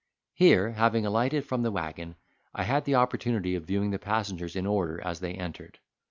[0.33, 2.15] Here, having alighted from the waggon,
[2.55, 5.77] I had an opportunity of viewing the passengers in order as they entered.